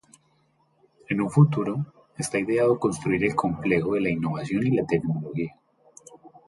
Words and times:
En 1.09 1.21
un 1.21 1.29
futuro, 1.29 1.85
esta 2.17 2.39
ideado 2.39 2.79
construir 2.79 3.23
el 3.23 3.35
Complejo 3.35 3.93
de 3.93 4.01
la 4.01 4.09
Innovación 4.09 4.65
y 4.65 4.83
Tecnología. 4.87 5.53